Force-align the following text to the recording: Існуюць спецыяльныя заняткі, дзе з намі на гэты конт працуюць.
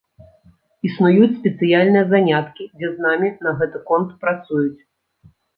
Існуюць 0.87 1.29
спецыяльныя 1.41 2.05
заняткі, 2.13 2.63
дзе 2.79 2.87
з 2.97 3.07
намі 3.07 3.29
на 3.49 3.55
гэты 3.61 3.85
конт 3.91 4.17
працуюць. 4.25 4.81